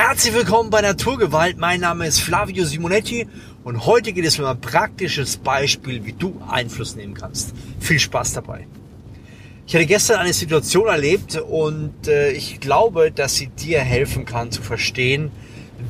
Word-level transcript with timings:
Herzlich 0.00 0.32
willkommen 0.32 0.70
bei 0.70 0.80
Naturgewalt. 0.80 1.58
Mein 1.58 1.80
Name 1.80 2.06
ist 2.06 2.20
Flavio 2.20 2.64
Simonetti 2.64 3.26
und 3.64 3.84
heute 3.84 4.12
geht 4.12 4.24
es 4.26 4.38
um 4.38 4.44
ein 4.44 4.60
praktisches 4.60 5.38
Beispiel, 5.38 6.04
wie 6.04 6.12
du 6.12 6.40
Einfluss 6.48 6.94
nehmen 6.94 7.14
kannst. 7.14 7.52
Viel 7.80 7.98
Spaß 7.98 8.34
dabei. 8.34 8.68
Ich 9.66 9.74
hatte 9.74 9.86
gestern 9.86 10.20
eine 10.20 10.32
Situation 10.32 10.86
erlebt 10.86 11.36
und 11.38 12.06
äh, 12.06 12.30
ich 12.30 12.60
glaube, 12.60 13.10
dass 13.10 13.34
sie 13.34 13.48
dir 13.48 13.80
helfen 13.80 14.24
kann 14.24 14.52
zu 14.52 14.62
verstehen, 14.62 15.32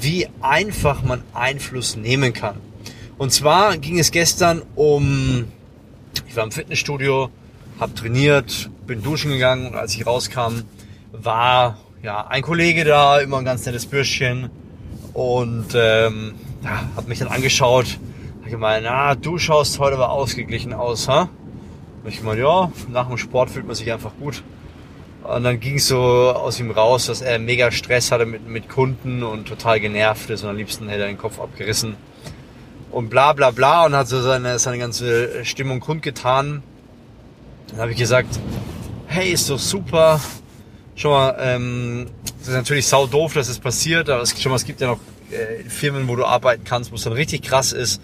wie 0.00 0.27
einfach 0.40 1.02
man 1.02 1.22
Einfluss 1.34 1.95
nehmen 1.95 2.32
kann. 2.32 2.56
Und 3.18 3.30
zwar 3.34 3.77
ging 3.77 3.98
es 3.98 4.11
gestern 4.11 4.62
um, 4.75 5.45
ich 6.27 6.34
war 6.34 6.45
im 6.45 6.50
Fitnessstudio, 6.50 7.29
habe 7.79 7.93
trainiert, 7.93 8.70
bin 8.86 9.02
duschen 9.02 9.32
gegangen 9.32 9.66
und 9.66 9.75
als 9.75 9.95
ich 9.95 10.06
rauskam, 10.06 10.62
war 11.12 11.77
ja 12.02 12.26
ein 12.26 12.42
Kollege 12.42 12.84
da, 12.84 13.18
immer 13.18 13.38
ein 13.38 13.44
ganz 13.44 13.64
nettes 13.66 13.86
Bürschchen 13.86 14.50
und 15.14 15.68
ähm, 15.74 16.34
ja, 16.62 16.82
hat 16.96 17.09
mich 17.09 17.18
dann 17.18 17.28
angeschaut, 17.28 17.98
hat 18.42 18.50
gemeint, 18.50 18.84
na, 18.84 19.14
du 19.14 19.38
schaust 19.38 19.78
heute 19.78 19.96
aber 19.96 20.10
ausgeglichen 20.10 20.73
aus, 20.73 21.09
ha? 21.09 21.28
Und 22.04 22.10
ich 22.10 22.23
meine, 22.23 22.40
ja, 22.40 22.70
nach 22.88 23.09
dem 23.09 23.18
Sport 23.18 23.50
fühlt 23.50 23.66
man 23.66 23.74
sich 23.74 23.92
einfach 23.92 24.12
gut. 24.18 24.42
Und 25.24 25.45
dann 25.45 25.60
ging 25.60 25.74
es 25.74 25.88
so 25.88 25.98
aus 25.98 26.59
ihm 26.59 26.70
raus, 26.70 27.06
dass 27.06 27.20
er 27.20 27.38
mega 27.38 27.70
Stress 27.70 28.12
hatte 28.12 28.24
mit, 28.24 28.48
mit 28.48 28.68
Kunden 28.68 29.23
und 29.23 29.46
total 29.46 29.78
genervt 29.80 30.30
ist 30.30 30.42
und 30.42 30.51
am 30.51 30.56
liebsten 30.56 30.88
hätte 30.88 31.02
er 31.02 31.09
den 31.09 31.18
Kopf 31.18 31.38
abgerissen. 31.40 31.96
Und 32.90 33.10
bla 33.10 33.34
bla 33.34 33.51
bla 33.51 33.84
und 33.84 33.95
hat 33.95 34.09
so 34.09 34.23
seine, 34.23 34.59
seine 34.59 34.78
ganze 34.78 35.45
Stimmung 35.45 35.80
kundgetan. 35.80 36.62
Dann 37.68 37.80
habe 37.80 37.90
ich 37.90 37.98
gesagt, 37.98 38.38
hey, 39.06 39.30
ist 39.30 39.51
doch 39.51 39.59
super. 39.59 40.20
Schon 40.98 41.12
mal, 41.12 41.37
ähm, 41.38 42.07
das 42.41 42.48
ist 42.48 42.55
natürlich 42.55 42.88
sau 42.88 43.07
doof, 43.07 43.33
dass 43.33 43.48
es 43.48 43.61
passiert, 43.61 44.11
aber 44.11 44.20
es, 44.20 44.43
schon 44.43 44.51
mal, 44.51 44.57
es 44.57 44.65
gibt 44.65 44.80
ja 44.80 44.88
noch 44.88 44.98
äh, 45.30 45.62
Firmen, 45.69 46.09
wo 46.09 46.16
du 46.16 46.24
arbeiten 46.24 46.65
kannst, 46.65 46.91
wo 46.91 46.97
es 46.97 47.05
dann 47.05 47.12
richtig 47.12 47.43
krass 47.43 47.71
ist. 47.71 48.02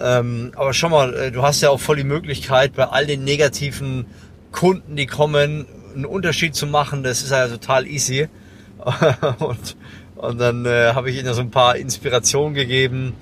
Ähm, 0.00 0.50
aber 0.56 0.72
schon 0.72 0.92
mal, 0.92 1.12
äh, 1.12 1.30
du 1.30 1.42
hast 1.42 1.60
ja 1.60 1.68
auch 1.68 1.78
voll 1.78 1.96
die 1.96 2.04
Möglichkeit, 2.04 2.72
bei 2.72 2.84
all 2.84 3.04
den 3.04 3.22
negativen 3.24 4.06
Kunden, 4.50 4.96
die 4.96 5.04
kommen, 5.04 5.66
einen 5.94 6.06
Unterschied 6.06 6.54
zu 6.54 6.66
machen. 6.66 7.02
Das 7.02 7.20
ist 7.20 7.32
ja 7.32 7.48
total 7.48 7.86
easy. 7.86 8.30
und, 9.38 9.76
und 10.16 10.38
dann 10.40 10.64
äh, 10.64 10.94
habe 10.94 11.10
ich 11.10 11.18
ihnen 11.18 11.34
so 11.34 11.42
ein 11.42 11.50
paar 11.50 11.76
Inspirationen 11.76 12.54
gegeben. 12.54 13.12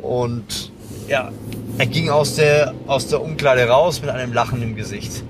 Und 0.00 0.72
ja, 1.08 1.30
er 1.76 1.86
ging 1.86 2.08
aus 2.08 2.36
der, 2.36 2.72
aus 2.86 3.08
der 3.08 3.20
Umkleide 3.20 3.68
raus 3.68 4.00
mit 4.00 4.08
einem 4.08 4.32
Lachen 4.32 4.62
im 4.62 4.76
Gesicht. 4.76 5.24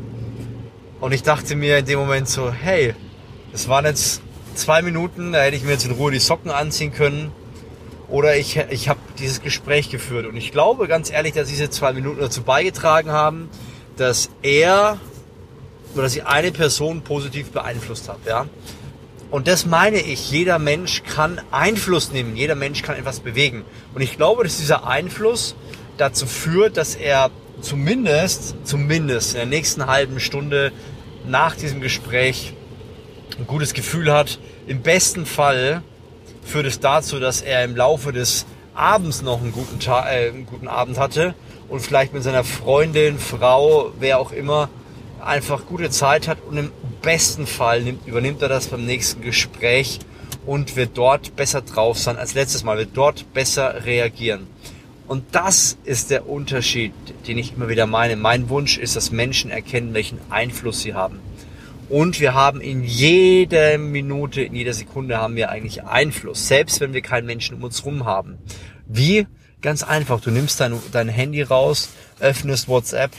Und 1.01 1.11
ich 1.11 1.25
dachte 1.25 1.57
mir 1.57 1.79
in 1.79 1.87
dem 1.87 1.99
Moment 1.99 2.29
so, 2.29 2.53
hey, 2.53 2.95
das 3.57 3.69
waren 3.69 3.87
jetzt 3.87 4.21
zwei 4.55 4.83
Minuten, 4.83 5.33
da 5.33 5.41
hätte 5.41 5.57
ich 5.57 5.63
mir 5.63 5.71
jetzt 5.71 5.87
in 5.87 5.93
Ruhe 5.93 6.13
die 6.13 6.19
Socken 6.19 6.51
anziehen 6.51 6.93
können. 6.93 7.33
Oder 8.07 8.37
ich, 8.37 8.59
ich 8.69 8.91
habe 8.91 9.01
dieses 9.19 9.41
Gespräch 9.41 9.89
geführt. 9.89 10.27
Und 10.27 10.37
ich 10.37 10.53
glaube 10.53 10.87
ganz 10.89 11.11
ehrlich, 11.11 11.33
dass 11.33 11.49
diese 11.49 11.71
zwei 11.71 11.95
Minuten 11.95 12.21
dazu 12.21 12.43
beigetragen 12.43 13.13
haben, 13.13 13.49
dass 13.97 14.29
er 14.43 14.99
oder 15.95 16.03
dass 16.03 16.15
ich 16.15 16.27
eine 16.27 16.53
Person 16.53 17.01
positiv 17.01 17.51
beeinflusst 17.51 18.11
habe. 18.11 18.19
Ja? 18.29 18.47
Und 19.31 19.49
das 19.49 19.65
meine 19.65 20.01
ich, 20.01 20.31
jeder 20.31 20.59
Mensch 20.59 21.03
kann 21.05 21.41
Einfluss 21.51 22.13
nehmen, 22.13 22.37
jeder 22.37 22.57
Mensch 22.57 22.83
kann 22.83 22.97
etwas 22.97 23.21
bewegen. 23.21 23.65
Und 23.95 24.03
ich 24.03 24.19
glaube, 24.19 24.45
dass 24.45 24.59
dieser 24.59 24.87
Einfluss 24.87 25.57
dazu 25.97 26.27
führt, 26.27 26.77
dass 26.77 26.95
er 26.95 27.31
zumindest, 27.63 28.55
zumindest 28.65 29.33
in 29.33 29.39
der 29.39 29.47
nächsten 29.47 29.87
halben 29.87 30.21
Stunde 30.21 30.73
nach 31.27 31.57
diesem 31.57 31.81
Gespräch 31.81 32.53
ein 33.39 33.47
gutes 33.47 33.75
Gefühl 33.75 34.13
hat. 34.13 34.39
Im 34.67 34.83
besten 34.83 35.27
Fall 35.27 35.83
führt 36.45 36.67
es 36.67 36.81
dazu, 36.81 37.19
dass 37.19 37.43
er 37.43 37.65
im 37.65 37.77
Laufe 37.77 38.13
des 38.13 38.47
Abends 38.75 39.23
noch 39.23 39.41
einen 39.41 39.53
guten, 39.53 39.81
Tag, 39.81 40.07
äh, 40.07 40.29
einen 40.29 40.47
guten 40.47 40.69
Abend 40.69 40.99
hatte 40.99 41.35
und 41.69 41.81
vielleicht 41.81 42.13
mit 42.13 42.23
seiner 42.23 42.45
Freundin, 42.45 43.19
Frau, 43.19 43.93
wer 43.99 44.19
auch 44.19 44.33
immer, 44.33 44.69
einfach 45.21 45.67
gute 45.67 45.91
Zeit 45.91 46.29
hat 46.29 46.39
und 46.49 46.57
im 46.57 46.71
besten 47.03 47.47
Fall 47.47 47.83
nimmt, 47.83 48.07
übernimmt 48.07 48.43
er 48.43 48.49
das 48.49 48.69
beim 48.69 48.85
nächsten 48.85 49.23
Gespräch 49.23 49.99
und 50.45 50.77
wird 50.77 50.91
dort 50.95 51.35
besser 51.37 51.63
drauf 51.63 51.99
sein 51.99 52.17
als 52.17 52.35
letztes 52.35 52.65
Mal, 52.65 52.79
wird 52.79 52.91
dort 52.95 53.33
besser 53.33 53.85
reagieren. 53.85 54.47
Und 55.09 55.25
das 55.33 55.79
ist 55.85 56.11
der 56.11 56.29
Unterschied, 56.29 56.93
den 57.27 57.39
ich 57.39 57.55
immer 57.55 57.69
wieder 57.69 57.87
meine. 57.87 58.17
Mein 58.17 58.49
Wunsch 58.49 58.77
ist, 58.77 58.97
dass 58.97 59.13
Menschen 59.13 59.51
erkennen, 59.51 59.95
welchen 59.95 60.19
Einfluss 60.31 60.83
sie 60.83 60.95
haben. 60.95 61.21
Und 61.89 62.19
wir 62.19 62.35
haben 62.35 62.61
in 62.61 62.83
jeder 62.83 63.79
Minute, 63.79 64.43
in 64.43 64.55
jeder 64.55 64.73
Sekunde 64.73 65.19
haben 65.19 65.37
wir 65.37 65.51
eigentlich 65.51 65.85
Einfluss, 65.85 66.49
selbst 66.49 66.81
wenn 66.81 66.93
wir 66.93 67.01
keinen 67.01 67.27
Menschen 67.27 67.57
um 67.57 67.63
uns 67.63 67.85
rum 67.85 68.05
haben. 68.05 68.39
Wie? 68.87 69.27
Ganz 69.63 69.83
einfach. 69.83 70.21
Du 70.21 70.31
nimmst 70.31 70.61
dein, 70.61 70.79
dein 70.93 71.09
Handy 71.09 71.43
raus, 71.43 71.91
öffnest 72.19 72.69
WhatsApp 72.69 73.13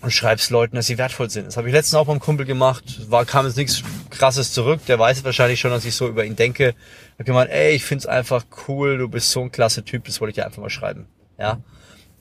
und 0.00 0.12
schreibst 0.12 0.50
Leuten, 0.50 0.76
dass 0.76 0.86
sie 0.86 0.98
wertvoll 0.98 1.30
sind. 1.30 1.46
Das 1.46 1.56
habe 1.56 1.68
ich 1.68 1.74
letztens 1.74 1.94
auch 1.94 2.06
beim 2.06 2.20
Kumpel 2.20 2.44
gemacht. 2.44 3.10
War, 3.10 3.24
kam 3.24 3.46
jetzt 3.46 3.56
nichts 3.56 3.82
krasses 4.10 4.52
zurück. 4.52 4.80
Der 4.86 4.98
weiß 4.98 5.24
wahrscheinlich 5.24 5.60
schon, 5.60 5.70
dass 5.70 5.84
ich 5.84 5.94
so 5.94 6.08
über 6.08 6.24
ihn 6.24 6.36
denke. 6.36 6.70
Ich 6.70 7.14
habe 7.14 7.24
gemeint, 7.24 7.50
ey, 7.50 7.74
ich 7.74 7.84
find's 7.84 8.06
einfach 8.06 8.44
cool, 8.68 8.98
du 8.98 9.08
bist 9.08 9.30
so 9.30 9.42
ein 9.42 9.52
klasse 9.52 9.84
Typ, 9.84 10.04
das 10.04 10.20
wollte 10.20 10.30
ich 10.30 10.34
dir 10.36 10.46
einfach 10.46 10.62
mal 10.62 10.70
schreiben. 10.70 11.06
Ja. 11.38 11.60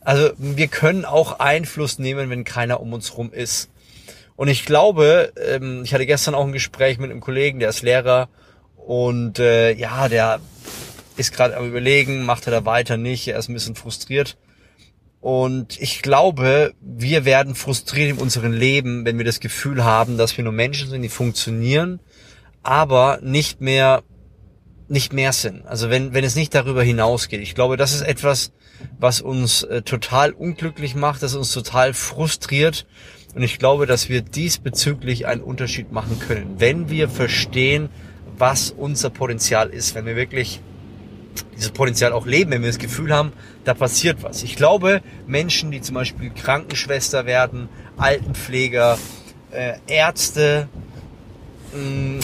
Also 0.02 0.32
wir 0.38 0.68
können 0.68 1.06
auch 1.06 1.40
Einfluss 1.40 2.00
nehmen, 2.00 2.30
wenn 2.30 2.44
keiner 2.44 2.80
um 2.80 2.94
uns 2.94 3.18
rum 3.18 3.32
ist. 3.34 3.70
Und 4.38 4.50
ich 4.50 4.66
glaube, 4.66 5.34
ähm, 5.36 5.82
ich 5.84 5.94
hatte 5.94 6.06
gestern 6.06 6.36
auch 6.36 6.46
ein 6.46 6.54
Gespräch 6.54 7.00
mit 7.00 7.10
einem 7.10 7.22
Kollegen, 7.22 7.60
der 7.60 7.70
ist 7.70 7.82
Lehrer 7.82 8.30
und 8.76 9.40
äh, 9.40 9.74
ja, 9.74 10.08
der 10.08 10.40
ist 11.18 11.34
gerade 11.34 11.58
am 11.58 11.68
überlegen, 11.68 12.24
macht 12.24 12.46
er 12.46 12.52
da 12.52 12.64
weiter 12.64 12.98
nicht, 12.98 13.28
er 13.28 13.40
ist 13.40 13.50
ein 13.50 13.56
bisschen 13.56 13.76
frustriert. 13.76 14.38
Und 15.20 15.82
ich 15.82 16.04
glaube, 16.04 16.76
wir 16.80 17.26
werden 17.26 17.56
frustriert 17.56 18.12
in 18.12 18.18
unserem 18.20 18.54
Leben, 18.54 19.06
wenn 19.06 19.18
wir 19.18 19.26
das 19.26 19.40
Gefühl 19.40 19.84
haben, 19.84 20.20
dass 20.20 20.38
wir 20.38 20.44
nur 20.44 20.54
Menschen 20.54 20.88
sind, 20.88 21.02
die 21.02 21.10
funktionieren, 21.10 22.00
aber 22.62 23.18
nicht 23.24 23.60
mehr, 23.60 24.04
nicht 24.88 25.14
mehr 25.14 25.34
sind. 25.34 25.66
Also 25.66 25.90
wenn, 25.90 26.14
wenn 26.14 26.24
es 26.24 26.36
nicht 26.36 26.54
darüber 26.54 26.84
hinausgeht. 26.84 27.42
Ich 27.42 27.56
glaube, 27.56 27.76
das 27.76 27.92
ist 27.92 28.04
etwas, 28.04 28.52
was 29.00 29.20
uns 29.20 29.64
äh, 29.64 29.82
total 29.82 30.32
unglücklich 30.32 30.94
macht, 30.94 31.24
das 31.24 31.34
uns 31.34 31.52
total 31.52 31.96
frustriert 31.96 32.86
und 33.36 33.44
ich 33.44 33.60
glaube, 33.60 33.86
dass 33.86 34.10
wir 34.10 34.22
diesbezüglich 34.22 35.28
einen 35.28 35.42
Unterschied 35.42 35.92
machen 35.92 36.20
können, 36.20 36.56
wenn 36.58 36.90
wir 36.90 37.10
verstehen, 37.10 37.90
was 38.38 38.72
unser 38.72 39.10
Potenzial 39.10 39.70
ist, 39.70 39.96
wenn 39.96 40.06
wir 40.06 40.16
wirklich 40.16 40.62
dieses 41.56 41.72
Potenzial 41.72 42.14
auch 42.14 42.26
leben, 42.26 42.52
wenn 42.52 42.62
wir 42.62 42.70
das 42.70 42.78
Gefühl 42.78 43.14
haben, 43.14 43.32
da 43.64 43.74
passiert 43.74 44.24
was. 44.24 44.44
Ich 44.44 44.56
glaube, 44.56 45.02
Menschen, 45.26 45.72
die 45.72 45.82
zum 45.82 45.96
Beispiel 45.96 46.30
Krankenschwester 46.30 47.26
werden, 47.26 47.70
Altenpfleger, 47.98 48.98
äh, 49.52 49.74
Ärzte, 49.88 50.68
mm, 51.74 52.20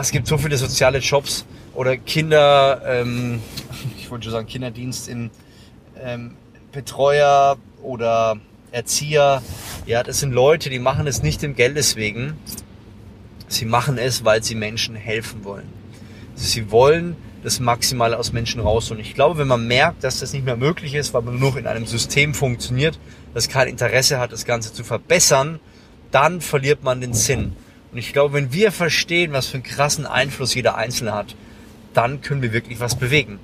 es 0.00 0.10
gibt 0.10 0.26
so 0.26 0.38
viele 0.38 0.56
soziale 0.56 0.98
Jobs 0.98 1.44
oder 1.74 1.96
Kinder, 1.96 2.82
ähm, 2.84 3.40
ich 3.98 4.10
wollte 4.10 4.24
schon 4.24 4.32
sagen 4.32 4.46
Kinderdienst 4.46 5.08
in 5.08 5.30
ähm, 6.02 6.36
Betreuer 6.72 7.56
oder 7.82 8.36
Erzieher, 8.70 9.42
ja, 9.88 10.02
das 10.02 10.20
sind 10.20 10.32
Leute, 10.32 10.68
die 10.68 10.78
machen 10.78 11.06
es 11.06 11.22
nicht 11.22 11.42
im 11.42 11.56
Geldes 11.56 11.96
wegen. 11.96 12.34
Sie 13.48 13.64
machen 13.64 13.96
es, 13.96 14.22
weil 14.22 14.42
sie 14.44 14.54
Menschen 14.54 14.94
helfen 14.94 15.44
wollen. 15.44 15.66
Sie 16.34 16.70
wollen 16.70 17.16
das 17.42 17.58
Maximale 17.58 18.18
aus 18.18 18.34
Menschen 18.34 18.60
raus. 18.60 18.90
Und 18.90 19.00
ich 19.00 19.14
glaube, 19.14 19.38
wenn 19.38 19.48
man 19.48 19.66
merkt, 19.66 20.04
dass 20.04 20.20
das 20.20 20.34
nicht 20.34 20.44
mehr 20.44 20.58
möglich 20.58 20.94
ist, 20.94 21.14
weil 21.14 21.22
man 21.22 21.38
nur 21.38 21.52
noch 21.52 21.56
in 21.56 21.66
einem 21.66 21.86
System 21.86 22.34
funktioniert, 22.34 22.98
das 23.32 23.48
kein 23.48 23.66
Interesse 23.66 24.18
hat, 24.18 24.30
das 24.30 24.44
Ganze 24.44 24.74
zu 24.74 24.84
verbessern, 24.84 25.58
dann 26.10 26.42
verliert 26.42 26.84
man 26.84 27.00
den 27.00 27.14
Sinn. 27.14 27.54
Und 27.90 27.96
ich 27.96 28.12
glaube, 28.12 28.34
wenn 28.34 28.52
wir 28.52 28.72
verstehen, 28.72 29.32
was 29.32 29.46
für 29.46 29.54
einen 29.54 29.62
krassen 29.62 30.04
Einfluss 30.04 30.54
jeder 30.54 30.76
Einzelne 30.76 31.14
hat, 31.14 31.34
dann 31.94 32.20
können 32.20 32.42
wir 32.42 32.52
wirklich 32.52 32.78
was 32.78 32.94
bewegen. 32.94 33.38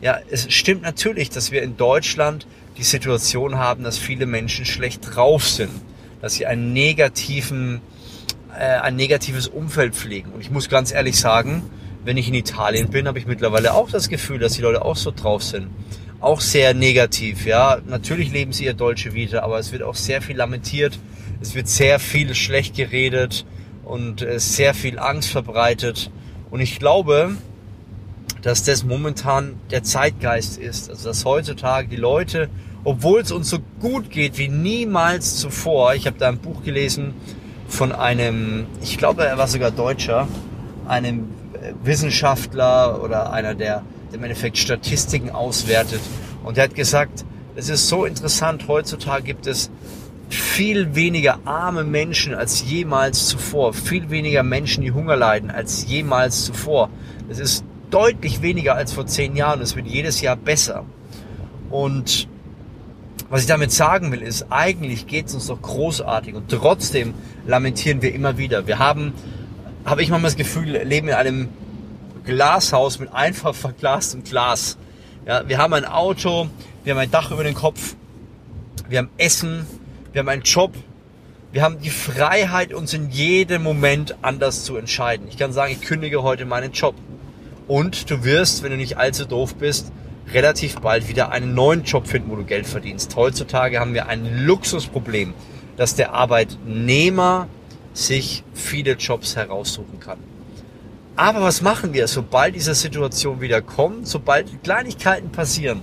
Ja, 0.00 0.18
es 0.30 0.50
stimmt 0.52 0.82
natürlich, 0.82 1.28
dass 1.28 1.50
wir 1.50 1.62
in 1.62 1.76
Deutschland 1.76 2.46
die 2.78 2.82
Situation 2.84 3.58
haben, 3.58 3.84
dass 3.84 3.98
viele 3.98 4.24
Menschen 4.24 4.64
schlecht 4.64 5.14
drauf 5.14 5.46
sind, 5.46 5.70
dass 6.22 6.34
sie 6.34 6.46
einen 6.46 6.72
negativen, 6.72 7.82
äh, 8.58 8.64
ein 8.64 8.96
negatives 8.96 9.46
Umfeld 9.46 9.94
pflegen. 9.94 10.32
Und 10.32 10.40
ich 10.40 10.50
muss 10.50 10.70
ganz 10.70 10.90
ehrlich 10.90 11.18
sagen, 11.18 11.62
wenn 12.02 12.16
ich 12.16 12.28
in 12.28 12.34
Italien 12.34 12.88
bin, 12.88 13.06
habe 13.06 13.18
ich 13.18 13.26
mittlerweile 13.26 13.74
auch 13.74 13.90
das 13.90 14.08
Gefühl, 14.08 14.38
dass 14.38 14.54
die 14.54 14.62
Leute 14.62 14.82
auch 14.82 14.96
so 14.96 15.10
drauf 15.10 15.42
sind. 15.42 15.68
Auch 16.20 16.40
sehr 16.40 16.72
negativ, 16.72 17.44
ja. 17.44 17.78
Natürlich 17.86 18.32
leben 18.32 18.52
sie 18.52 18.64
ihr 18.64 18.74
deutsche 18.74 19.12
Vita, 19.12 19.40
aber 19.40 19.58
es 19.58 19.70
wird 19.70 19.82
auch 19.82 19.94
sehr 19.94 20.22
viel 20.22 20.36
lamentiert, 20.36 20.98
es 21.42 21.54
wird 21.54 21.68
sehr 21.68 21.98
viel 21.98 22.34
schlecht 22.34 22.74
geredet 22.74 23.44
und 23.84 24.22
äh, 24.22 24.40
sehr 24.40 24.72
viel 24.72 24.98
Angst 24.98 25.28
verbreitet. 25.28 26.10
Und 26.50 26.60
ich 26.60 26.78
glaube, 26.78 27.36
dass 28.42 28.62
das 28.62 28.84
momentan 28.84 29.54
der 29.70 29.82
Zeitgeist 29.82 30.58
ist. 30.58 30.90
Also 30.90 31.08
dass 31.08 31.24
heutzutage 31.24 31.88
die 31.88 31.96
Leute, 31.96 32.48
obwohl 32.84 33.20
es 33.20 33.32
uns 33.32 33.50
so 33.50 33.58
gut 33.80 34.10
geht 34.10 34.38
wie 34.38 34.48
niemals 34.48 35.36
zuvor, 35.36 35.94
ich 35.94 36.06
habe 36.06 36.18
da 36.18 36.28
ein 36.28 36.38
Buch 36.38 36.62
gelesen 36.62 37.14
von 37.68 37.92
einem, 37.92 38.66
ich 38.82 38.98
glaube, 38.98 39.24
er 39.24 39.38
war 39.38 39.46
sogar 39.46 39.70
Deutscher, 39.70 40.26
einem 40.88 41.28
Wissenschaftler 41.84 43.02
oder 43.02 43.32
einer, 43.32 43.54
der 43.54 43.82
im 44.12 44.22
Endeffekt 44.24 44.58
Statistiken 44.58 45.30
auswertet. 45.30 46.00
Und 46.42 46.58
er 46.58 46.64
hat 46.64 46.74
gesagt, 46.74 47.24
es 47.54 47.68
ist 47.68 47.88
so 47.88 48.04
interessant, 48.04 48.66
heutzutage 48.68 49.22
gibt 49.22 49.46
es 49.46 49.70
viel 50.28 50.94
weniger 50.94 51.40
arme 51.44 51.84
Menschen 51.84 52.34
als 52.34 52.64
jemals 52.64 53.26
zuvor, 53.26 53.72
viel 53.72 54.10
weniger 54.10 54.42
Menschen, 54.42 54.82
die 54.82 54.92
Hunger 54.92 55.16
leiden 55.16 55.50
als 55.50 55.86
jemals 55.86 56.44
zuvor. 56.44 56.88
Es 57.28 57.38
ist 57.38 57.64
deutlich 57.90 58.42
weniger 58.42 58.74
als 58.74 58.92
vor 58.92 59.06
zehn 59.06 59.36
Jahren. 59.36 59.60
Es 59.60 59.76
wird 59.76 59.86
jedes 59.86 60.20
Jahr 60.20 60.36
besser. 60.36 60.84
Und 61.70 62.28
was 63.30 63.42
ich 63.42 63.46
damit 63.46 63.70
sagen 63.70 64.10
will, 64.10 64.22
ist, 64.22 64.46
eigentlich 64.50 65.06
geht 65.06 65.26
es 65.26 65.34
uns 65.34 65.46
doch 65.46 65.62
großartig 65.62 66.34
und 66.34 66.50
trotzdem 66.50 67.14
lamentieren 67.46 68.02
wir 68.02 68.12
immer 68.12 68.38
wieder. 68.38 68.66
Wir 68.66 68.80
haben, 68.80 69.12
habe 69.84 70.02
ich 70.02 70.10
manchmal 70.10 70.30
das 70.30 70.36
Gefühl, 70.36 70.82
leben 70.82 71.08
in 71.08 71.14
einem 71.14 71.48
Glashaus 72.24 72.98
mit 72.98 73.12
einfach 73.12 73.54
verglastem 73.54 74.24
Glas. 74.24 74.78
Ja, 75.26 75.48
wir 75.48 75.58
haben 75.58 75.72
ein 75.74 75.84
Auto, 75.84 76.48
wir 76.82 76.92
haben 76.92 77.00
ein 77.00 77.10
Dach 77.10 77.30
über 77.30 77.44
den 77.44 77.54
Kopf, 77.54 77.94
wir 78.88 78.98
haben 78.98 79.10
Essen, 79.16 79.64
wir 80.12 80.20
haben 80.20 80.28
einen 80.28 80.42
Job, 80.42 80.74
wir 81.52 81.62
haben 81.62 81.80
die 81.80 81.90
Freiheit, 81.90 82.72
uns 82.72 82.94
in 82.94 83.10
jedem 83.10 83.62
Moment 83.62 84.16
anders 84.22 84.64
zu 84.64 84.76
entscheiden. 84.76 85.28
Ich 85.28 85.36
kann 85.36 85.52
sagen, 85.52 85.72
ich 85.72 85.80
kündige 85.80 86.22
heute 86.22 86.46
meinen 86.46 86.72
Job. 86.72 86.94
Und 87.70 88.10
du 88.10 88.24
wirst, 88.24 88.64
wenn 88.64 88.72
du 88.72 88.76
nicht 88.76 88.96
allzu 88.96 89.24
doof 89.26 89.54
bist, 89.54 89.92
relativ 90.32 90.80
bald 90.80 91.06
wieder 91.06 91.30
einen 91.30 91.54
neuen 91.54 91.84
Job 91.84 92.08
finden, 92.08 92.28
wo 92.28 92.34
du 92.34 92.42
Geld 92.42 92.66
verdienst. 92.66 93.14
Heutzutage 93.14 93.78
haben 93.78 93.94
wir 93.94 94.08
ein 94.08 94.44
Luxusproblem, 94.44 95.34
dass 95.76 95.94
der 95.94 96.12
Arbeitnehmer 96.12 97.46
sich 97.92 98.42
viele 98.54 98.94
Jobs 98.94 99.36
heraussuchen 99.36 100.00
kann. 100.00 100.18
Aber 101.14 101.42
was 101.42 101.62
machen 101.62 101.92
wir, 101.92 102.08
sobald 102.08 102.56
diese 102.56 102.74
Situation 102.74 103.40
wieder 103.40 103.62
kommt, 103.62 104.08
sobald 104.08 104.64
Kleinigkeiten 104.64 105.30
passieren? 105.30 105.80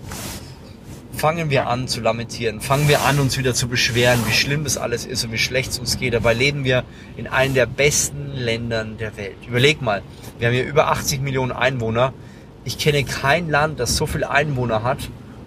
Fangen 1.17 1.49
wir 1.49 1.67
an 1.67 1.87
zu 1.87 1.99
lamentieren, 1.99 2.61
fangen 2.61 2.87
wir 2.87 3.01
an, 3.01 3.19
uns 3.19 3.37
wieder 3.37 3.53
zu 3.53 3.67
beschweren, 3.67 4.19
wie 4.27 4.33
schlimm 4.33 4.63
das 4.63 4.77
alles 4.77 5.05
ist 5.05 5.25
und 5.25 5.31
wie 5.31 5.37
schlecht 5.37 5.71
es 5.71 5.79
uns 5.79 5.97
geht. 5.97 6.13
Dabei 6.13 6.33
leben 6.33 6.63
wir 6.63 6.83
in 7.17 7.27
einem 7.27 7.53
der 7.53 7.65
besten 7.65 8.33
Ländern 8.35 8.97
der 8.97 9.17
Welt. 9.17 9.37
Überleg 9.47 9.81
mal, 9.81 10.03
wir 10.37 10.47
haben 10.47 10.53
hier 10.53 10.65
über 10.65 10.87
80 10.91 11.21
Millionen 11.21 11.51
Einwohner 11.51 12.13
ich 12.67 12.77
kenne 12.77 13.05
kein 13.05 13.49
Land, 13.49 13.79
das 13.79 13.95
so 13.95 14.05
viele 14.05 14.29
Einwohner 14.29 14.83
hat 14.83 14.97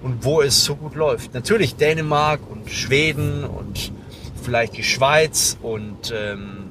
und 0.02 0.25
wo 0.25 0.40
es 0.40 0.64
so 0.64 0.75
gut 0.75 0.94
läuft. 0.94 1.34
Natürlich 1.34 1.76
Dänemark 1.76 2.40
und 2.49 2.70
Schweden 2.70 3.44
und 3.44 3.93
vielleicht 4.43 4.78
die 4.78 4.82
Schweiz 4.82 5.58
und 5.61 6.14
ähm, 6.16 6.70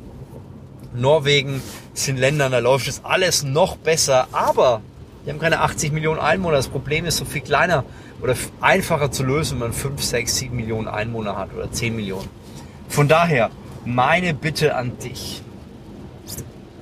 Norwegen 0.96 1.62
sind 1.94 2.18
Länder, 2.18 2.50
da 2.50 2.58
läuft 2.58 2.88
es 2.88 3.06
alles 3.06 3.44
noch 3.44 3.78
besser, 3.78 4.28
aber 4.32 4.82
die 5.26 5.30
haben 5.30 5.40
keine 5.40 5.60
80 5.62 5.92
Millionen 5.92 6.20
Einwohner. 6.20 6.58
Das 6.58 6.68
Problem 6.68 7.06
ist 7.06 7.18
so 7.18 7.26
viel 7.26 7.42
kleiner 7.42 7.84
oder 8.22 8.36
einfacher 8.62 9.12
zu 9.12 9.24
lösen, 9.24 9.54
wenn 9.54 9.68
man 9.68 9.74
5, 9.74 10.02
6, 10.02 10.36
7 10.36 10.56
Millionen 10.56 10.88
Einwohner 10.88 11.38
hat 11.38 11.54
oder 11.54 11.72
10 11.72 11.96
Millionen. 11.96 12.28
Von 12.88 13.08
daher, 13.08 13.50
meine 13.86 14.34
Bitte 14.34 14.76
an 14.76 14.98
dich, 15.00 15.42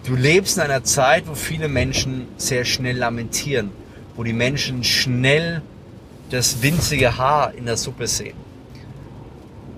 Du 0.07 0.15
lebst 0.15 0.55
in 0.55 0.63
einer 0.63 0.85
Zeit, 0.85 1.27
wo 1.27 1.35
viele 1.35 1.67
Menschen 1.67 2.27
sehr 2.37 2.63
schnell 2.63 2.95
lamentieren, 2.95 3.71
wo 4.15 4.23
die 4.23 4.31
Menschen 4.31 4.85
schnell 4.85 5.61
das 6.29 6.61
winzige 6.61 7.17
Haar 7.17 7.53
in 7.55 7.65
der 7.65 7.75
Suppe 7.75 8.07
sehen. 8.07 8.37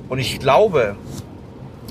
Und 0.07 0.19
ich 0.19 0.37
glaube, 0.37 0.95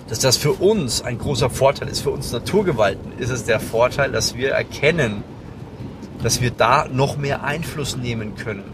dass 0.08 0.20
das 0.20 0.36
für 0.36 0.52
uns 0.52 1.02
ein 1.02 1.18
großer 1.18 1.50
Vorteil 1.50 1.88
ist. 1.88 2.02
Für 2.02 2.10
uns 2.10 2.30
Naturgewalten 2.30 3.10
ist 3.18 3.30
es 3.30 3.42
der 3.42 3.58
Vorteil, 3.58 4.12
dass 4.12 4.36
wir 4.36 4.50
erkennen, 4.50 5.24
dass 6.22 6.40
wir 6.40 6.50
da 6.50 6.86
noch 6.90 7.16
mehr 7.16 7.44
Einfluss 7.44 7.96
nehmen 7.96 8.36
können. 8.36 8.64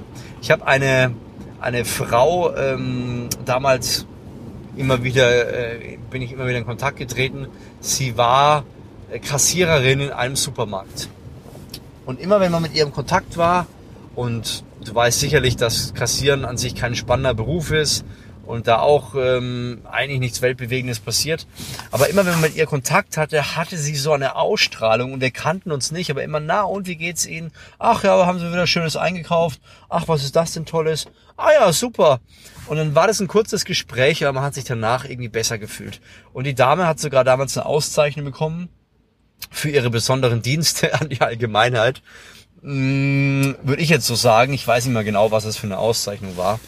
Ich 0.40 0.50
habe 0.50 0.66
eine, 0.66 1.14
eine 1.60 1.84
Frau 1.84 2.54
ähm, 2.54 3.28
damals 3.44 4.06
immer 4.76 5.04
wieder, 5.04 5.74
äh, 5.74 5.98
bin 6.10 6.22
ich 6.22 6.32
immer 6.32 6.46
wieder 6.46 6.58
in 6.58 6.66
Kontakt 6.66 6.96
getreten. 6.96 7.48
Sie 7.80 8.16
war 8.16 8.64
äh, 9.10 9.18
Kassiererin 9.18 10.00
in 10.00 10.10
einem 10.10 10.36
Supermarkt. 10.36 11.08
Und 12.06 12.20
immer 12.20 12.40
wenn 12.40 12.52
man 12.52 12.62
mit 12.62 12.74
ihr 12.74 12.82
im 12.82 12.92
Kontakt 12.92 13.36
war, 13.36 13.66
und 14.14 14.62
du 14.84 14.94
weißt 14.94 15.18
sicherlich, 15.20 15.56
dass 15.56 15.94
Kassieren 15.94 16.44
an 16.44 16.56
sich 16.56 16.74
kein 16.74 16.94
spannender 16.94 17.34
Beruf 17.34 17.70
ist 17.70 18.04
und 18.46 18.66
da 18.66 18.78
auch 18.78 19.14
ähm, 19.14 19.82
eigentlich 19.90 20.20
nichts 20.20 20.42
Weltbewegendes 20.42 21.00
passiert. 21.00 21.46
Aber 21.90 22.08
immer 22.08 22.24
wenn 22.26 22.32
man 22.32 22.42
mit 22.42 22.56
ihr 22.56 22.66
Kontakt 22.66 23.16
hatte, 23.16 23.56
hatte 23.56 23.76
sie 23.76 23.96
so 23.96 24.12
eine 24.12 24.36
Ausstrahlung 24.36 25.12
und 25.12 25.20
wir 25.20 25.30
kannten 25.30 25.72
uns 25.72 25.90
nicht, 25.92 26.10
aber 26.10 26.22
immer, 26.22 26.40
na 26.40 26.62
und 26.62 26.86
wie 26.86 26.96
geht's 26.96 27.26
Ihnen? 27.26 27.52
Ach 27.78 28.04
ja, 28.04 28.26
haben 28.26 28.38
Sie 28.38 28.50
wieder 28.50 28.66
Schönes 28.66 28.96
eingekauft? 28.96 29.60
Ach, 29.88 30.08
was 30.08 30.24
ist 30.24 30.36
das 30.36 30.52
denn 30.52 30.66
Tolles? 30.66 31.06
Ah 31.36 31.50
ja, 31.52 31.72
super. 31.72 32.20
Und 32.66 32.76
dann 32.76 32.94
war 32.94 33.06
das 33.06 33.20
ein 33.20 33.28
kurzes 33.28 33.64
Gespräch, 33.64 34.24
aber 34.24 34.32
man 34.34 34.44
hat 34.44 34.54
sich 34.54 34.64
danach 34.64 35.04
irgendwie 35.04 35.28
besser 35.28 35.58
gefühlt. 35.58 36.00
Und 36.32 36.44
die 36.44 36.54
Dame 36.54 36.86
hat 36.86 37.00
sogar 37.00 37.24
damals 37.24 37.56
eine 37.56 37.66
Auszeichnung 37.66 38.24
bekommen 38.24 38.68
für 39.50 39.70
ihre 39.70 39.90
besonderen 39.90 40.42
Dienste 40.42 40.94
an 41.00 41.08
die 41.08 41.20
Allgemeinheit. 41.20 42.02
Hm, 42.62 43.56
Würde 43.62 43.82
ich 43.82 43.88
jetzt 43.88 44.06
so 44.06 44.14
sagen. 44.14 44.52
Ich 44.54 44.66
weiß 44.66 44.86
nicht 44.86 44.94
mehr 44.94 45.04
genau, 45.04 45.30
was 45.30 45.44
es 45.44 45.56
für 45.56 45.66
eine 45.66 45.78
Auszeichnung 45.78 46.36
war. 46.36 46.60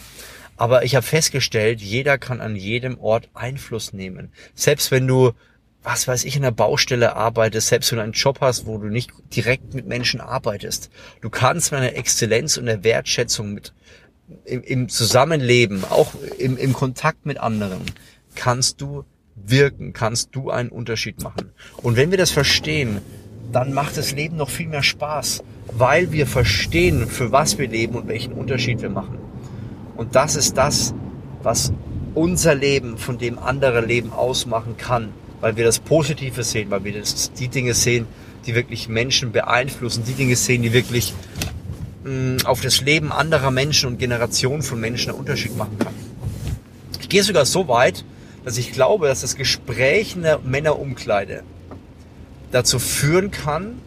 Aber 0.56 0.84
ich 0.84 0.94
habe 0.94 1.06
festgestellt, 1.06 1.80
jeder 1.80 2.18
kann 2.18 2.40
an 2.40 2.56
jedem 2.56 2.98
Ort 2.98 3.28
Einfluss 3.34 3.92
nehmen. 3.92 4.30
Selbst 4.54 4.90
wenn 4.90 5.06
du, 5.06 5.32
was 5.82 6.08
weiß 6.08 6.24
ich, 6.24 6.36
in 6.36 6.42
der 6.42 6.50
Baustelle 6.50 7.14
arbeitest, 7.14 7.68
selbst 7.68 7.92
wenn 7.92 7.98
du 7.98 8.04
einen 8.04 8.12
Job 8.12 8.38
hast, 8.40 8.66
wo 8.66 8.78
du 8.78 8.88
nicht 8.88 9.10
direkt 9.34 9.74
mit 9.74 9.86
Menschen 9.86 10.20
arbeitest. 10.20 10.90
Du 11.20 11.30
kannst 11.30 11.72
mit 11.72 11.80
einer 11.80 11.94
Exzellenz 11.94 12.56
und 12.56 12.66
der 12.66 12.84
Wertschätzung 12.84 13.52
mit 13.52 13.72
im, 14.44 14.62
im 14.62 14.88
Zusammenleben, 14.88 15.84
auch 15.84 16.12
im, 16.38 16.56
im 16.56 16.72
Kontakt 16.72 17.26
mit 17.26 17.38
anderen, 17.38 17.82
kannst 18.34 18.80
du 18.80 19.04
wirken, 19.36 19.92
kannst 19.92 20.30
du 20.32 20.50
einen 20.50 20.70
Unterschied 20.70 21.22
machen. 21.22 21.50
Und 21.82 21.96
wenn 21.96 22.10
wir 22.10 22.18
das 22.18 22.30
verstehen, 22.30 23.00
dann 23.52 23.72
macht 23.72 23.96
das 23.96 24.12
Leben 24.12 24.36
noch 24.36 24.50
viel 24.50 24.66
mehr 24.66 24.82
Spaß, 24.82 25.44
weil 25.66 26.10
wir 26.12 26.26
verstehen, 26.26 27.06
für 27.06 27.30
was 27.32 27.58
wir 27.58 27.68
leben 27.68 27.94
und 27.94 28.08
welchen 28.08 28.32
Unterschied 28.32 28.82
wir 28.82 28.90
machen. 28.90 29.18
Und 29.96 30.14
das 30.14 30.36
ist 30.36 30.56
das, 30.56 30.94
was 31.42 31.72
unser 32.14 32.54
Leben 32.54 32.98
von 32.98 33.18
dem 33.18 33.38
andere 33.38 33.80
Leben 33.80 34.12
ausmachen 34.12 34.76
kann, 34.76 35.10
weil 35.40 35.56
wir 35.56 35.64
das 35.64 35.78
Positive 35.78 36.42
sehen, 36.42 36.70
weil 36.70 36.84
wir 36.84 36.98
das, 36.98 37.32
die 37.32 37.48
Dinge 37.48 37.74
sehen, 37.74 38.06
die 38.46 38.54
wirklich 38.54 38.88
Menschen 38.88 39.32
beeinflussen, 39.32 40.04
die 40.04 40.14
Dinge 40.14 40.36
sehen, 40.36 40.62
die 40.62 40.72
wirklich 40.72 41.12
mh, 42.04 42.10
mm, 42.10 42.46
auf 42.46 42.60
das 42.60 42.80
Leben 42.80 43.12
anderer 43.12 43.50
Menschen 43.50 43.88
und 43.88 43.98
Generationen 43.98 44.62
von 44.62 44.80
Menschen 44.80 45.10
einen 45.10 45.18
Unterschied 45.18 45.56
machen 45.56 45.78
kann. 45.78 45.94
Ich 47.00 47.08
gehe 47.08 47.22
sogar 47.22 47.44
so 47.44 47.68
weit, 47.68 48.04
dass 48.44 48.58
ich 48.58 48.72
glaube, 48.72 49.08
dass 49.08 49.20
das 49.22 49.36
Gespräch 49.36 50.14
in 50.16 50.22
der 50.22 50.38
Männerumkleide 50.38 51.42
dazu 52.52 52.78
führen 52.78 53.30
kann, 53.30 53.78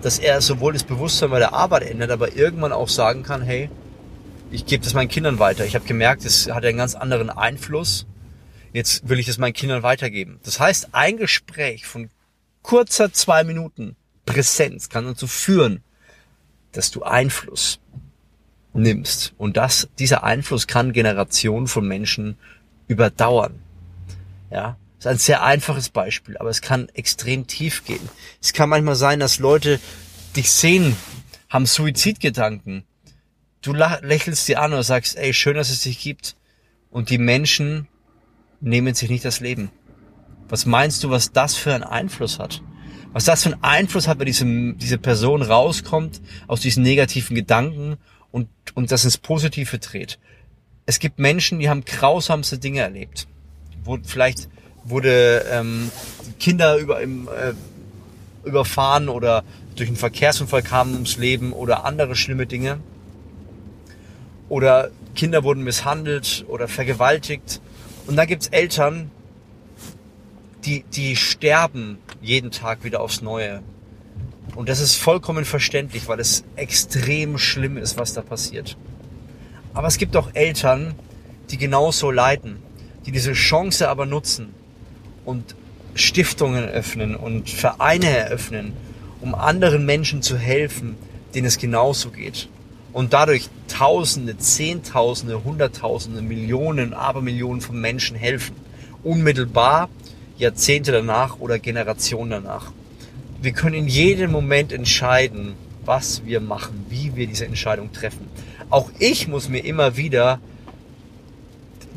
dass 0.00 0.18
er 0.18 0.40
sowohl 0.40 0.72
das 0.72 0.84
Bewusstsein 0.84 1.30
bei 1.30 1.40
der 1.40 1.52
Arbeit 1.52 1.82
ändert, 1.82 2.10
aber 2.10 2.36
irgendwann 2.36 2.72
auch 2.72 2.88
sagen 2.88 3.24
kann, 3.24 3.42
hey, 3.42 3.68
ich 4.50 4.66
gebe 4.66 4.84
das 4.84 4.94
meinen 4.94 5.08
Kindern 5.08 5.38
weiter. 5.38 5.64
Ich 5.64 5.74
habe 5.74 5.84
gemerkt, 5.86 6.24
es 6.24 6.50
hat 6.50 6.64
einen 6.64 6.78
ganz 6.78 6.94
anderen 6.94 7.30
Einfluss. 7.30 8.06
Jetzt 8.72 9.08
will 9.08 9.18
ich 9.18 9.26
das 9.26 9.38
meinen 9.38 9.52
Kindern 9.52 9.82
weitergeben. 9.82 10.40
Das 10.42 10.60
heißt, 10.60 10.88
ein 10.92 11.16
Gespräch 11.16 11.86
von 11.86 12.10
kurzer 12.62 13.12
zwei 13.12 13.44
Minuten 13.44 13.96
Präsenz 14.26 14.88
kann 14.88 15.06
dazu 15.06 15.26
führen, 15.26 15.82
dass 16.72 16.90
du 16.90 17.02
Einfluss 17.02 17.80
nimmst. 18.74 19.32
Und 19.38 19.56
das, 19.56 19.88
dieser 19.98 20.22
Einfluss 20.22 20.66
kann 20.66 20.92
Generationen 20.92 21.66
von 21.66 21.86
Menschen 21.86 22.36
überdauern. 22.86 23.60
Ja, 24.50 24.76
das 24.98 25.06
ist 25.06 25.10
ein 25.10 25.18
sehr 25.18 25.42
einfaches 25.42 25.88
Beispiel, 25.90 26.36
aber 26.38 26.50
es 26.50 26.60
kann 26.60 26.88
extrem 26.90 27.46
tief 27.46 27.84
gehen. 27.84 28.08
Es 28.42 28.52
kann 28.52 28.68
manchmal 28.68 28.96
sein, 28.96 29.20
dass 29.20 29.38
Leute 29.38 29.80
dich 30.36 30.50
sehen, 30.50 30.96
haben 31.48 31.66
Suizidgedanken. 31.66 32.84
Du 33.62 33.72
lächelst 33.72 34.46
dir 34.48 34.60
an 34.60 34.72
und 34.72 34.82
sagst, 34.82 35.16
ey, 35.16 35.34
schön, 35.34 35.56
dass 35.56 35.70
es 35.70 35.82
dich 35.82 36.00
gibt. 36.00 36.36
Und 36.90 37.10
die 37.10 37.18
Menschen 37.18 37.88
nehmen 38.60 38.94
sich 38.94 39.10
nicht 39.10 39.24
das 39.24 39.40
Leben. 39.40 39.70
Was 40.48 40.64
meinst 40.64 41.04
du, 41.04 41.10
was 41.10 41.32
das 41.32 41.54
für 41.54 41.74
einen 41.74 41.84
Einfluss 41.84 42.38
hat? 42.38 42.62
Was 43.12 43.24
das 43.24 43.42
für 43.42 43.52
einen 43.52 43.62
Einfluss 43.62 44.08
hat, 44.08 44.18
wenn 44.18 44.26
diese, 44.26 44.46
diese 44.74 44.98
Person 44.98 45.42
rauskommt 45.42 46.20
aus 46.46 46.60
diesen 46.60 46.82
negativen 46.82 47.34
Gedanken 47.34 47.96
und, 48.30 48.48
und 48.74 48.90
das 48.90 49.04
ins 49.04 49.18
Positive 49.18 49.78
dreht 49.78 50.18
es 50.88 51.00
gibt 51.00 51.18
Menschen, 51.18 51.58
die 51.58 51.68
haben 51.68 51.84
grausamste 51.84 52.56
Dinge 52.56 52.80
erlebt. 52.80 53.28
Wo 53.84 53.98
vielleicht 54.02 54.48
wurde 54.84 55.44
ähm, 55.52 55.90
Kinder 56.40 56.78
über, 56.78 57.02
im, 57.02 57.28
äh, 57.28 57.52
überfahren 58.48 59.10
oder 59.10 59.44
durch 59.76 59.90
einen 59.90 59.98
Verkehrsunfall 59.98 60.62
kamen 60.62 60.94
ums 60.94 61.18
Leben 61.18 61.52
oder 61.52 61.84
andere 61.84 62.16
schlimme 62.16 62.46
Dinge. 62.46 62.80
Oder 64.48 64.90
Kinder 65.14 65.44
wurden 65.44 65.64
misshandelt 65.64 66.44
oder 66.48 66.68
vergewaltigt. 66.68 67.60
Und 68.06 68.16
dann 68.16 68.26
gibt's 68.26 68.48
Eltern, 68.48 69.10
die, 70.64 70.84
die 70.94 71.16
sterben 71.16 71.98
jeden 72.20 72.50
Tag 72.50 72.84
wieder 72.84 73.00
aufs 73.00 73.22
Neue. 73.22 73.62
Und 74.54 74.68
das 74.68 74.80
ist 74.80 74.96
vollkommen 74.96 75.44
verständlich, 75.44 76.08
weil 76.08 76.20
es 76.20 76.44
extrem 76.56 77.38
schlimm 77.38 77.76
ist, 77.76 77.96
was 77.98 78.14
da 78.14 78.22
passiert. 78.22 78.76
Aber 79.74 79.86
es 79.86 79.98
gibt 79.98 80.16
auch 80.16 80.30
Eltern, 80.34 80.94
die 81.50 81.58
genauso 81.58 82.10
leiden, 82.10 82.58
die 83.06 83.12
diese 83.12 83.32
Chance 83.32 83.88
aber 83.88 84.06
nutzen 84.06 84.54
und 85.24 85.54
Stiftungen 85.94 86.64
öffnen 86.64 87.14
und 87.14 87.50
Vereine 87.50 88.08
eröffnen, 88.08 88.72
um 89.20 89.34
anderen 89.34 89.84
Menschen 89.84 90.22
zu 90.22 90.36
helfen, 90.36 90.96
denen 91.34 91.46
es 91.46 91.58
genauso 91.58 92.10
geht. 92.10 92.48
Und 92.98 93.12
dadurch 93.12 93.48
Tausende, 93.68 94.38
Zehntausende, 94.38 95.44
Hunderttausende, 95.44 96.20
Millionen, 96.20 96.94
Abermillionen 96.94 97.60
von 97.60 97.80
Menschen 97.80 98.16
helfen. 98.16 98.56
Unmittelbar, 99.04 99.88
Jahrzehnte 100.36 100.90
danach 100.90 101.38
oder 101.38 101.60
Generationen 101.60 102.30
danach. 102.30 102.72
Wir 103.40 103.52
können 103.52 103.76
in 103.76 103.86
jedem 103.86 104.32
Moment 104.32 104.72
entscheiden, 104.72 105.52
was 105.84 106.24
wir 106.24 106.40
machen, 106.40 106.86
wie 106.88 107.14
wir 107.14 107.28
diese 107.28 107.46
Entscheidung 107.46 107.92
treffen. 107.92 108.26
Auch 108.68 108.90
ich 108.98 109.28
muss 109.28 109.48
mir 109.48 109.64
immer 109.64 109.96
wieder 109.96 110.40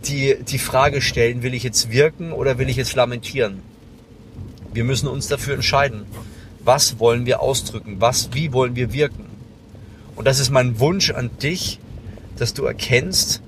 die, 0.05 0.35
die 0.47 0.59
Frage 0.59 1.01
stellen, 1.01 1.41
will 1.41 1.55
ich 1.55 1.63
jetzt 1.63 1.89
wirken 1.89 2.31
oder 2.31 2.59
will 2.59 2.69
ich 2.69 2.75
jetzt 2.75 2.93
lamentieren? 2.93 3.63
Wir 4.71 4.83
müssen 4.83 5.07
uns 5.07 5.27
dafür 5.27 5.55
entscheiden. 5.55 6.05
Was 6.59 6.99
wollen 6.99 7.25
wir 7.25 7.41
ausdrücken? 7.41 7.95
Was, 7.97 8.29
wie 8.33 8.53
wollen 8.53 8.75
wir 8.75 8.93
wirken? 8.93 9.30
Und 10.15 10.25
das 10.25 10.39
ist 10.39 10.49
mein 10.49 10.79
Wunsch 10.79 11.11
an 11.11 11.29
dich, 11.41 11.79
dass 12.37 12.53
du 12.53 12.65
erkennst, 12.65 13.41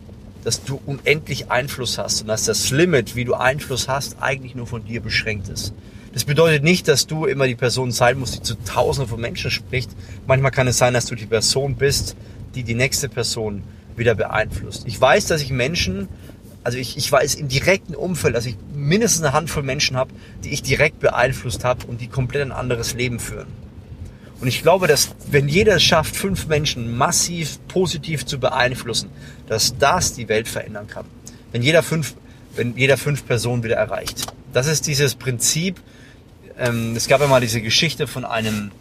dass 0.44 0.64
du 0.64 0.80
unendlich 0.86 1.52
Einfluss 1.52 1.98
hast 1.98 2.22
und 2.22 2.28
dass 2.28 2.46
das 2.46 2.72
Limit, 2.72 3.16
wie 3.16 3.26
du 3.26 3.34
Einfluss 3.34 3.88
hast, 3.88 4.18
eigentlich 4.22 4.56
nur 4.56 4.68
von 4.68 4.86
dir 4.86 5.02
beschränkt 5.02 5.48
ist. 5.50 5.74
Das 6.14 6.26
bedeutet 6.26 6.64
nicht, 6.64 6.88
dass 6.88 7.08
du 7.08 7.26
immer 7.26 7.48
die 7.48 7.56
Person 7.56 7.92
sein 7.92 8.20
musst, 8.20 8.36
die 8.36 8.42
zu 8.42 8.56
Tausenden 8.56 9.10
von 9.10 9.20
Menschen 9.20 9.50
spricht. 9.50 9.90
Manchmal 10.28 10.52
kann 10.52 10.68
es 10.68 10.78
sein, 10.78 10.94
dass 10.94 11.06
du 11.06 11.16
die 11.16 11.26
Person 11.26 11.76
bist, 11.76 12.16
die 12.56 12.64
die 12.64 12.76
nächste 12.76 13.10
Person 13.10 13.64
wieder 13.96 14.14
beeinflusst. 14.14 14.84
Ich 14.86 15.00
weiß, 15.00 15.28
dass 15.28 15.42
ich 15.42 15.50
Menschen 15.50 16.08
also 16.64 16.78
ich, 16.78 16.98
ich 16.98 17.12
weiß 17.12 17.36
im 17.36 17.50
direkten 17.50 17.94
Umfeld, 17.94 18.36
dass 18.36 18.46
ich 18.46 18.56
mindestens 18.74 19.24
eine 19.24 19.34
Handvoll 19.34 19.64
Menschen 19.64 19.98
habe, 19.98 20.14
die 20.44 20.50
ich 20.50 20.64
direkt 20.64 21.00
beeinflusst 21.00 21.66
habe 21.66 21.86
und 21.88 22.00
die 22.00 22.08
komplett 22.08 22.44
ein 22.44 22.52
anderes 22.52 22.94
Leben 22.94 23.20
führen. 23.20 23.48
Und 24.44 24.50
ich 24.50 24.62
glaube, 24.62 24.88
dass 24.88 25.16
wenn 25.32 25.48
jeder 25.48 25.78
es 25.78 25.84
schafft, 25.84 26.18
fünf 26.18 26.48
Menschen 26.48 26.98
massiv 26.98 27.60
positiv 27.70 28.26
zu 28.26 28.42
beeinflussen, 28.42 29.10
dass 29.48 29.78
das 29.78 30.16
die 30.16 30.28
Welt 30.28 30.50
verändern 30.50 30.86
kann. 30.88 31.06
Wenn 31.54 31.62
jeder 31.62 31.82
fünf, 31.82 32.16
wenn 32.54 32.76
jeder 32.76 32.98
fünf 32.98 33.26
Personen 33.26 33.64
wieder 33.64 33.78
erreicht. 33.78 34.34
Das 34.52 34.68
ist 34.68 34.86
dieses 34.86 35.16
Prinzip. 35.16 35.80
Ähm, 36.60 36.94
es 36.94 37.08
gab 37.08 37.22
ja 37.22 37.28
mal 37.28 37.40
diese 37.40 37.62
Geschichte 37.62 38.06
von 38.06 38.26
einem 38.26 38.72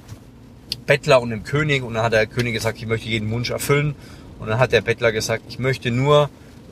Bettler 0.84 1.22
und 1.22 1.32
einem 1.32 1.44
König 1.44 1.84
und 1.84 1.94
dann 1.94 2.02
hat 2.02 2.12
der 2.12 2.26
König 2.26 2.54
gesagt, 2.54 2.78
ich 2.78 2.86
möchte 2.86 3.08
jeden 3.08 3.30
Wunsch 3.30 3.50
erfüllen. 3.50 3.94
Und 4.40 4.48
dann 4.48 4.58
hat 4.58 4.72
der 4.72 4.80
Bettler 4.80 5.12
gesagt, 5.12 5.44
ich 5.48 5.60
möchte 5.60 5.92
nur 5.92 6.28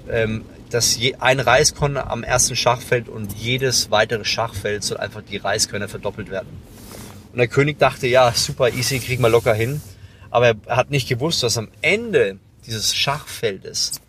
ähm, 0.09 0.43
dass 0.71 0.99
ein 1.21 1.39
Reiskorn 1.39 1.97
am 1.97 2.25
ersten 2.25 2.57
Schachfeld 2.57 3.09
und 3.09 3.35
jedes 3.35 3.93
weitere 3.93 4.25
Schachfeld 4.25 4.83
soll 4.83 4.99
einfach 4.99 5.23
die 5.23 5.37
Reiskörner 5.37 5.89
verdoppelt 5.89 6.29
werden. 6.29 6.49
Und 7.33 7.39
der 7.39 7.49
König 7.49 7.79
dachte, 7.79 8.07
ja, 8.07 8.33
super 8.33 8.71
easy, 8.71 8.99
kriegen 8.99 9.23
wir 9.23 9.29
locker 9.29 9.55
hin. 9.55 9.81
Aber 10.31 10.55
er 10.67 10.77
hat 10.77 10.91
nicht 10.91 11.09
gewusst, 11.09 11.43
dass 11.43 11.59
am 11.59 11.69
Ende 11.83 12.39
dieses 12.67 12.95
Schachfeldes 12.95 14.01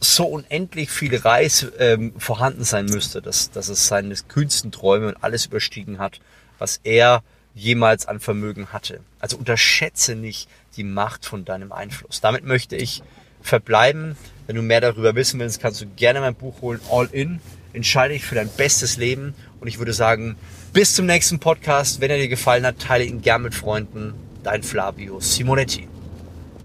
so 0.00 0.24
unendlich 0.26 0.90
viel 0.90 1.16
Reis 1.16 1.66
ähm, 1.78 2.12
vorhanden 2.18 2.64
sein 2.64 2.86
müsste, 2.86 3.22
dass, 3.22 3.50
dass 3.50 3.68
es 3.68 3.86
seine 3.86 4.14
kühnsten 4.28 4.72
Träume 4.72 5.08
und 5.08 5.22
alles 5.22 5.46
überstiegen 5.46 5.98
hat, 5.98 6.20
was 6.58 6.80
er 6.82 7.22
jemals 7.54 8.06
an 8.06 8.18
Vermögen 8.18 8.72
hatte. 8.72 9.00
Also 9.20 9.36
unterschätze 9.36 10.16
nicht 10.16 10.48
die 10.76 10.84
Macht 10.84 11.24
von 11.26 11.44
deinem 11.44 11.70
Einfluss. 11.70 12.20
Damit 12.20 12.44
möchte 12.44 12.76
ich 12.76 13.02
verbleiben. 13.42 14.16
Wenn 14.46 14.56
du 14.56 14.62
mehr 14.62 14.80
darüber 14.80 15.14
wissen 15.14 15.38
willst, 15.38 15.60
kannst 15.60 15.80
du 15.80 15.86
gerne 15.86 16.20
mein 16.20 16.34
Buch 16.34 16.60
holen, 16.62 16.80
All 16.90 17.08
In. 17.12 17.40
Entscheide 17.72 18.14
dich 18.14 18.24
für 18.24 18.34
dein 18.34 18.48
bestes 18.48 18.96
Leben. 18.96 19.34
Und 19.60 19.68
ich 19.68 19.78
würde 19.78 19.92
sagen, 19.92 20.36
bis 20.72 20.94
zum 20.94 21.06
nächsten 21.06 21.38
Podcast. 21.38 22.00
Wenn 22.00 22.10
er 22.10 22.18
dir 22.18 22.28
gefallen 22.28 22.66
hat, 22.66 22.78
teile 22.78 23.04
ihn 23.04 23.22
gern 23.22 23.42
mit 23.42 23.54
Freunden. 23.54 24.14
Dein 24.42 24.62
Flavio 24.62 25.20
Simonetti. 25.20 25.91